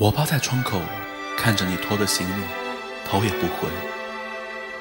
[0.00, 0.80] 我趴在窗口，
[1.36, 2.42] 看着你拖的行李，
[3.06, 3.68] 头也不回。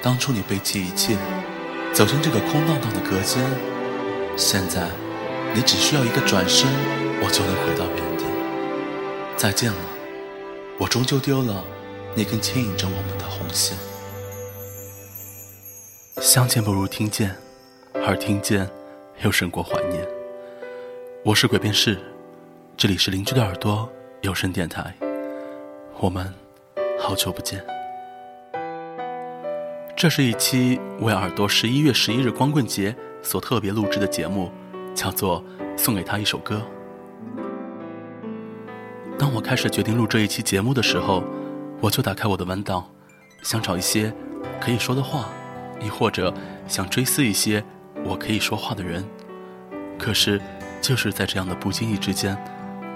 [0.01, 1.17] 当初你背弃一切，
[1.91, 3.43] 走进这个空荡荡的隔间，
[4.37, 4.87] 现在
[5.53, 6.69] 你只需要一个转身，
[7.21, 8.29] 我就能回到原点。
[9.35, 9.77] 再见了，
[10.77, 11.65] 我终究丢了
[12.15, 13.77] 那根牵引着我们的红线。
[16.21, 17.35] 相见不如听见，
[18.05, 18.65] 而听见
[19.21, 20.01] 又胜过怀念。
[21.25, 21.99] 我是鬼辩士，
[22.77, 23.91] 这里是邻居的耳朵
[24.21, 24.95] 有声电台。
[26.01, 26.33] 我们
[26.97, 27.61] 好久不见。
[29.97, 34.49] 这是一期为耳朵十一月十一日光棍节所特别录制的节目，
[34.95, 35.43] 叫做
[35.77, 36.61] 《送给他一首歌》。
[39.17, 41.21] 当我开始决定录这一期节目的时候，
[41.81, 42.85] 我就打开我的文档，
[43.43, 44.13] 想找一些
[44.61, 45.27] 可以说的话，
[45.81, 46.33] 亦或者
[46.65, 47.61] 想追思一些
[48.05, 49.05] 我可以说话的人。
[49.97, 50.39] 可是，
[50.81, 52.37] 就是在这样的不经意之间，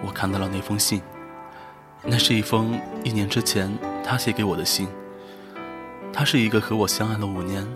[0.06, 1.02] 我看到了那封信。
[2.06, 3.72] 那是一封一年之前
[4.04, 4.88] 他写给我的信。
[6.16, 7.68] 她是一个和我相爱了五年，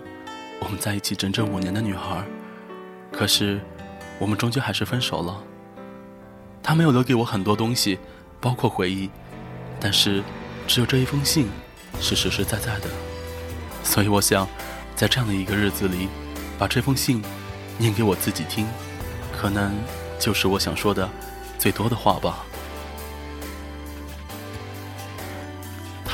[0.60, 2.22] 我们在一起整整五年的女孩，
[3.10, 3.60] 可是
[4.20, 5.42] 我们终究还是分手了。
[6.62, 7.98] 她没有留给我很多东西，
[8.40, 9.10] 包括回忆，
[9.80, 10.22] 但是
[10.68, 11.48] 只有这一封信
[12.00, 12.88] 是实实在在的。
[13.82, 14.46] 所以我想，
[14.94, 16.06] 在这样的一个日子里，
[16.58, 17.20] 把这封信
[17.76, 18.68] 念给我自己听，
[19.36, 19.74] 可能
[20.16, 21.08] 就是我想说的
[21.58, 22.44] 最多的话吧。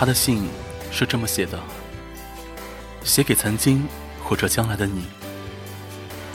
[0.05, 0.47] 他的信
[0.91, 1.59] 是这么写的：
[3.03, 3.89] 写给曾经
[4.23, 5.05] 或者将来的你。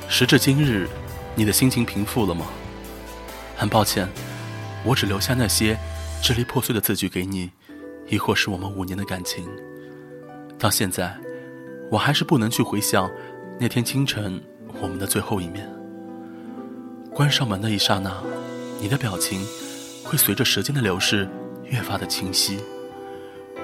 [0.07, 0.89] 时至今日，
[1.35, 2.47] 你的心情平复了吗？
[3.55, 4.09] 很抱歉，
[4.83, 5.77] 我只留下那些
[6.19, 7.51] 支离破碎的字句给你，
[8.07, 9.47] 亦或是我们五年的感情。
[10.57, 11.15] 到现在，
[11.91, 13.07] 我还是不能去回想
[13.59, 14.41] 那天清晨
[14.81, 15.69] 我们的最后一面。
[17.13, 18.11] 关上门的一刹那，
[18.81, 19.45] 你的表情
[20.03, 21.29] 会随着时间的流逝
[21.65, 22.59] 越发的清晰。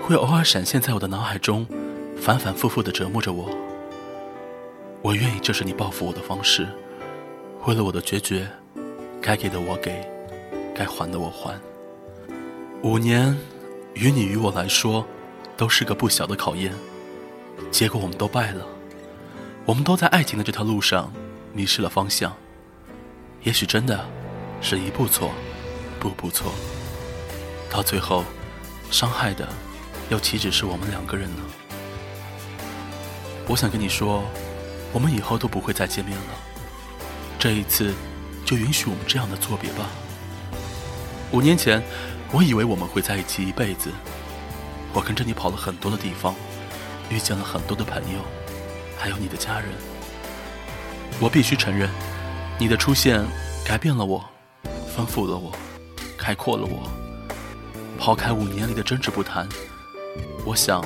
[0.05, 1.65] 会偶尔闪现在我的脑海中，
[2.15, 3.49] 反反复复的折磨着我。
[5.01, 6.67] 我愿意这是你报复我的方式，
[7.65, 8.47] 为了我的决绝，
[9.19, 10.07] 该给的我给，
[10.75, 11.59] 该还的我还。
[12.83, 13.35] 五年，
[13.95, 15.03] 于你于我来说，
[15.57, 16.71] 都是个不小的考验。
[17.71, 18.63] 结果我们都败了，
[19.65, 21.11] 我们都在爱情的这条路上
[21.51, 22.31] 迷失了方向。
[23.41, 24.05] 也许真的，
[24.61, 25.31] 是一步错，
[25.99, 26.51] 步步错，
[27.71, 28.23] 到最后，
[28.91, 29.49] 伤害的。
[30.09, 31.41] 又岂止是我们两个人呢？
[33.47, 34.23] 我想跟你说，
[34.91, 36.23] 我们以后都不会再见面了。
[37.39, 37.93] 这一次，
[38.45, 39.89] 就允许我们这样的作别吧。
[41.31, 41.83] 五年前，
[42.31, 43.91] 我以为我们会在一起一辈子。
[44.93, 46.33] 我跟着你跑了很多的地方，
[47.09, 48.19] 遇见了很多的朋友，
[48.97, 49.69] 还有你的家人。
[51.19, 51.89] 我必须承认，
[52.57, 53.25] 你的出现
[53.65, 54.23] 改变了我，
[54.95, 55.51] 丰富了我，
[56.17, 56.89] 开阔了我。
[57.99, 59.47] 抛开五年里的争执不谈。
[60.45, 60.85] 我想，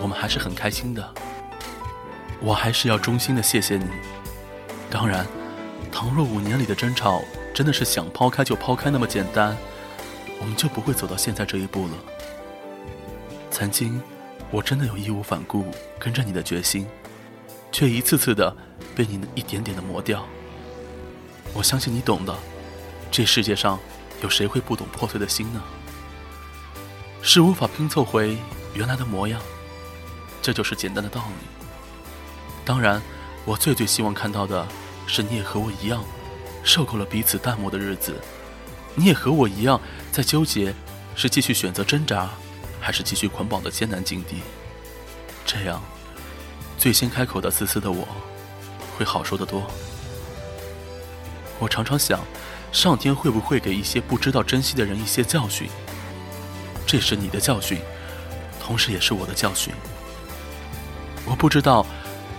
[0.00, 1.14] 我们还是很开心的。
[2.40, 3.86] 我还是要衷心的谢谢你。
[4.88, 5.26] 当然，
[5.90, 7.20] 倘若五年里的争吵
[7.52, 9.56] 真的是想抛开就抛开那么简单，
[10.40, 11.94] 我们就不会走到现在这一步了。
[13.50, 14.00] 曾经，
[14.52, 15.66] 我真的有义无反顾
[15.98, 16.86] 跟着你的决心，
[17.72, 18.56] 却一次次的
[18.94, 20.24] 被你一点点的磨掉。
[21.52, 22.32] 我相信你懂的。
[23.10, 23.78] 这世界上
[24.22, 25.60] 有谁会不懂破碎的心呢？
[27.20, 28.38] 是无法拼凑回。
[28.74, 29.40] 原来的模样，
[30.40, 31.46] 这就是简单的道理。
[32.64, 33.02] 当然，
[33.44, 34.66] 我最最希望看到的
[35.06, 36.04] 是，你也和我一样，
[36.62, 38.12] 受够了彼此淡漠的日子；
[38.94, 40.74] 你也和我一样，在纠结
[41.14, 42.30] 是继续选择挣扎，
[42.80, 44.42] 还是继续捆绑的艰难境地。
[45.44, 45.82] 这样，
[46.78, 48.06] 最先开口的自私的我，
[48.96, 49.68] 会好受得多。
[51.58, 52.20] 我常常想，
[52.72, 55.68] 上天会不会给一些不知道珍惜的人一些教训？
[56.86, 57.78] 这是你的教训。
[58.62, 59.74] 同时也是我的教训。
[61.26, 61.84] 我不知道，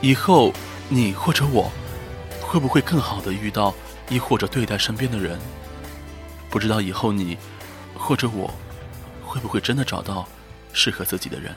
[0.01, 0.53] 以后
[0.87, 1.69] 你或者我，
[2.41, 3.75] 会不会更好的遇到，
[4.07, 5.37] 亦或者对待身边的人。
[6.49, 7.37] 不知道以后你，
[7.93, 8.49] 或者我，
[9.21, 10.25] 会不会真的找到
[10.71, 11.53] 适合自己的人。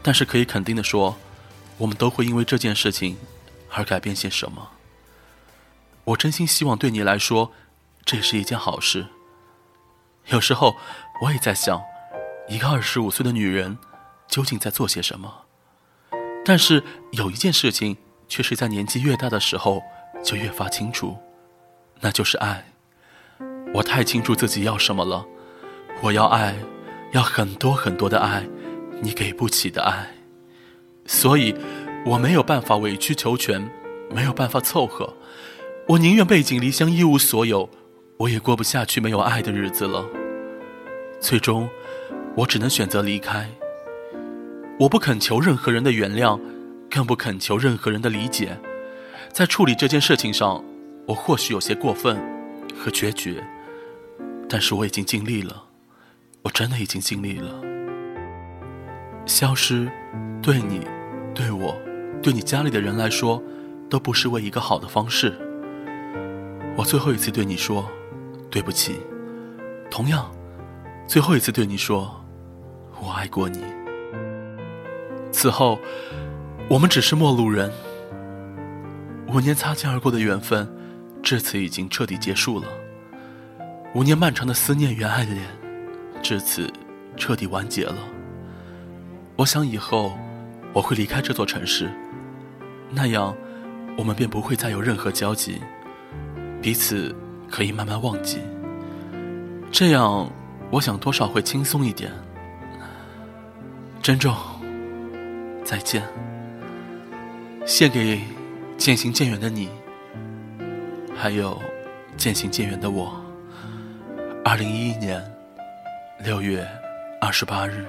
[0.00, 1.14] 但是可以肯定的说，
[1.76, 3.18] 我们都会因为这件事情
[3.70, 4.70] 而改变些什么。
[6.04, 7.52] 我真心希望对你来说，
[8.04, 9.06] 这是一件好事。
[10.28, 10.74] 有时候
[11.20, 11.82] 我也在想。
[12.48, 13.78] 一个二十五岁的女人，
[14.28, 15.44] 究竟在做些什么？
[16.44, 17.96] 但是有一件事情，
[18.28, 19.82] 却是在年纪越大的时候
[20.24, 21.16] 就越发清楚，
[22.00, 22.66] 那就是爱。
[23.74, 25.24] 我太清楚自己要什么了，
[26.02, 26.54] 我要爱，
[27.12, 28.44] 要很多很多的爱，
[29.00, 30.10] 你给不起的爱。
[31.06, 31.54] 所以，
[32.04, 33.70] 我没有办法委曲求全，
[34.10, 35.16] 没有办法凑合，
[35.88, 37.70] 我宁愿背井离乡一无所有，
[38.18, 40.04] 我也过不下去没有爱的日子了。
[41.20, 41.68] 最终，
[42.36, 43.48] 我只能选择离开。
[44.78, 46.40] 我不恳求任何人的原谅，
[46.90, 48.58] 更不恳求任何人的理解。
[49.32, 50.62] 在处理这件事情上，
[51.06, 52.18] 我或许有些过分
[52.76, 53.42] 和决绝，
[54.48, 55.64] 但是我已经尽力了，
[56.42, 57.60] 我真的已经尽力了。
[59.26, 59.90] 消失，
[60.42, 60.86] 对你、
[61.34, 61.76] 对我、
[62.22, 63.42] 对你家里的人来说，
[63.88, 65.32] 都不失为一个好的方式。
[66.76, 67.88] 我最后一次对你说
[68.50, 68.96] 对不起，
[69.90, 70.30] 同样，
[71.06, 72.21] 最后一次对你说
[73.04, 73.64] 我爱过你。
[75.32, 75.76] 此后，
[76.68, 77.68] 我们只是陌路人。
[79.26, 80.72] 五年擦肩而过的缘分，
[81.20, 82.68] 至此已经彻底结束了。
[83.96, 85.40] 五年漫长的思念与爱恋，
[86.22, 86.72] 至此
[87.16, 87.96] 彻底完结了。
[89.34, 90.16] 我想以后
[90.72, 91.90] 我会离开这座城市，
[92.88, 93.34] 那样
[93.98, 95.60] 我们便不会再有任何交集，
[96.60, 97.12] 彼此
[97.50, 98.38] 可以慢慢忘记。
[99.72, 100.30] 这样，
[100.70, 102.12] 我想多少会轻松一点。
[104.02, 104.34] 珍重，
[105.64, 106.02] 再见。
[107.64, 108.20] 献给。
[108.78, 109.68] 渐行渐远的你，
[111.14, 111.56] 还有
[112.16, 113.14] 渐行渐远的我。
[114.44, 115.22] 二零一一年
[116.24, 116.66] 六月
[117.20, 117.86] 二十八日，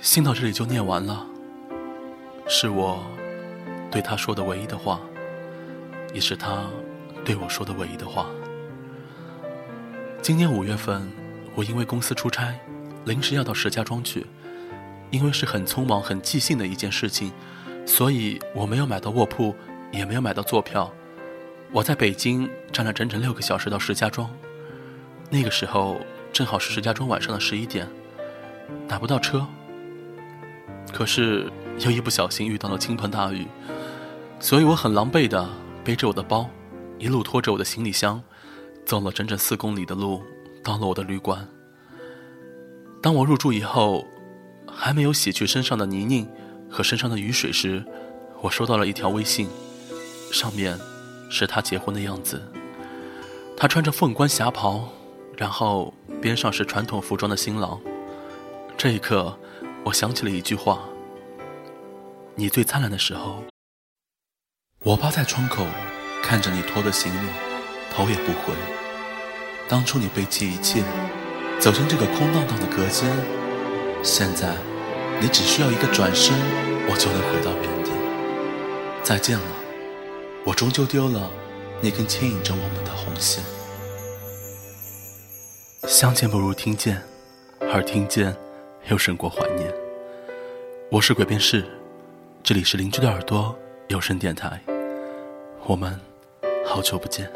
[0.00, 1.24] 信到这里就念完了。
[2.48, 2.98] 是我
[3.88, 4.98] 对他说的唯一的话，
[6.12, 6.64] 也是他
[7.24, 8.26] 对我说的唯一的话。
[10.20, 11.08] 今年五月份，
[11.54, 12.54] 我因为公司出差，
[13.04, 14.26] 临时要到石家庄去。
[15.10, 17.32] 因为是很匆忙、很即兴的一件事情，
[17.86, 19.56] 所以我没有买到卧铺，
[19.90, 20.92] 也没有买到坐票。
[21.72, 24.30] 我在北京站了整整六个小时到石家庄，
[25.30, 25.98] 那个时候
[26.30, 27.88] 正好是石家庄晚上的十一点，
[28.86, 29.46] 打不到车。
[30.92, 33.46] 可是又一不小心遇到了倾盆大雨，
[34.38, 35.48] 所以我很狼狈的
[35.82, 36.50] 背着我的包，
[36.98, 38.22] 一路拖着我的行李箱，
[38.84, 40.22] 走了整整四公里的路，
[40.68, 41.48] 到了我的旅馆。
[43.02, 44.06] 当我入住以后。
[44.70, 46.28] 还没有洗去身上的泥泞
[46.70, 47.84] 和身上的雨水时，
[48.42, 49.48] 我收到了一条微信，
[50.30, 50.78] 上面
[51.30, 52.40] 是他结婚的样子。
[53.56, 54.88] 他穿着凤冠霞袍，
[55.36, 57.80] 然后边上是传统服装的新郎。
[58.76, 59.36] 这一刻，
[59.84, 60.84] 我想起了一句话
[62.36, 63.42] ：“你最灿烂的时候。”
[64.84, 65.66] 我趴在窗口，
[66.22, 67.28] 看着你拖的行李，
[67.90, 68.54] 头也不回。
[69.68, 70.82] 当初你背弃一切，
[71.60, 73.08] 走进这个空荡荡的隔间，
[74.02, 74.56] 现在。
[75.20, 76.32] 你只需要一个转身，
[76.88, 77.90] 我就能回到原地。
[79.02, 79.44] 再见了，
[80.44, 81.28] 我终究丢了
[81.82, 83.42] 那根牵引着我们的红线。
[85.88, 87.02] 相见不如听见，
[87.72, 88.32] 而听见
[88.86, 89.74] 又胜过怀念。
[90.88, 91.64] 我是鬼边士，
[92.44, 94.62] 这里是邻居的耳朵有声电台。
[95.64, 95.98] 我们
[96.64, 97.28] 好久不见。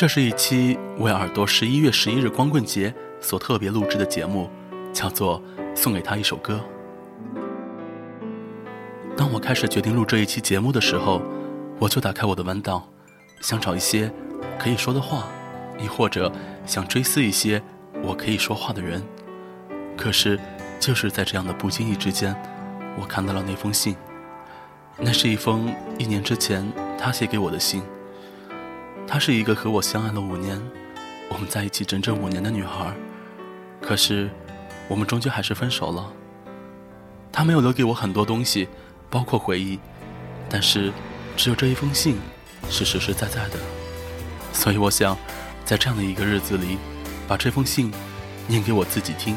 [0.00, 4.48] 这是一期为耳朵十一月十一日光棍节所特别录制的节目。
[4.94, 5.42] 叫做
[5.74, 6.58] 送给他一首歌。
[9.14, 11.20] 当我开始决定录这一期节目的时候，
[11.78, 12.82] 我就打开我的文档，
[13.42, 14.10] 想找一些
[14.58, 15.26] 可以说的话，
[15.78, 16.32] 亦或者
[16.64, 17.62] 想追思一些
[18.02, 19.02] 我可以说话的人。
[19.98, 20.40] 可是，
[20.80, 22.34] 就是在这样的不经意之间，
[22.98, 23.94] 我看到了那封信。
[24.96, 26.66] 那是一封一年之前
[26.98, 27.82] 他写给我的信。
[29.10, 30.58] 她是一个和我相爱了五年，
[31.28, 32.94] 我们在一起整整五年的女孩。
[33.82, 34.30] 可是。
[34.90, 36.12] 我们终究还是分手了。
[37.30, 38.66] 她没有留给我很多东西，
[39.08, 39.78] 包括回忆，
[40.48, 40.92] 但是
[41.36, 42.18] 只有这一封信
[42.68, 43.58] 是实实在在的。
[44.52, 45.16] 所以我想，
[45.64, 46.76] 在这样的一个日子里，
[47.28, 47.92] 把这封信
[48.48, 49.36] 念给我自己听，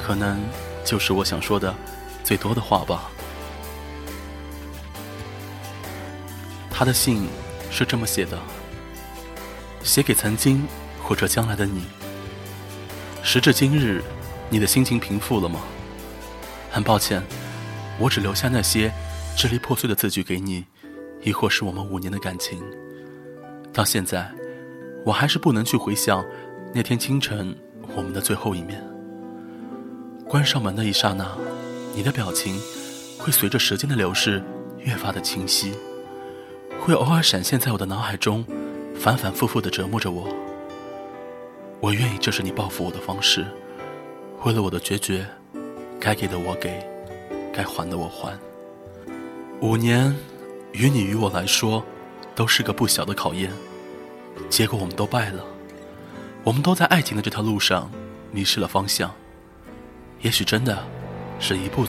[0.00, 0.38] 可能
[0.84, 1.74] 就是我想说的
[2.22, 3.10] 最多的话吧。
[6.70, 7.26] 他的信
[7.72, 8.38] 是这么写的：
[9.86, 10.66] 写给曾经
[11.02, 11.84] 或者将来的你。
[13.22, 14.02] 时至今日。
[14.48, 15.58] 你的心情平复了吗？
[16.70, 17.20] 很抱歉，
[17.98, 18.92] 我只留下那些
[19.36, 20.64] 支离破碎的字句给你，
[21.20, 22.62] 亦或是我们五年的感情。
[23.72, 24.30] 到现在，
[25.04, 26.24] 我还是不能去回想
[26.72, 27.58] 那天清晨
[27.96, 28.80] 我们的最后一面。
[30.28, 31.26] 关上门的一刹那，
[31.92, 32.56] 你的表情
[33.18, 34.40] 会随着时间的流逝
[34.78, 35.74] 越发的清晰，
[36.78, 38.44] 会偶尔闪现在我的脑海中，
[38.98, 40.28] 反反复复的折磨着我。
[41.80, 43.46] 我愿意这是你报复我的方式。
[44.44, 45.26] 为了我的决绝，
[46.00, 46.86] 该给的我给，
[47.52, 48.36] 该还的我还。
[49.60, 50.14] 五年，
[50.72, 51.84] 于你于我来说，
[52.34, 53.50] 都是个不小的考验。
[54.48, 55.44] 结果我们都败了，
[56.44, 57.90] 我们都在爱情的这条路上
[58.30, 59.14] 迷失了方向。
[60.20, 60.82] 也许真的
[61.38, 61.84] 是一步。